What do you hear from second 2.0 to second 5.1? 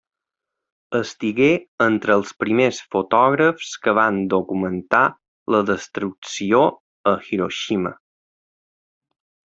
els primers fotògrafs que van documentar